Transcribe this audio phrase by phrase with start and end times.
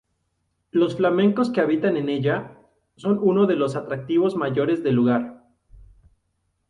[0.71, 2.57] Los flamencos que habitan en ella
[2.95, 5.45] son uno de los atractivos mayores del lugar.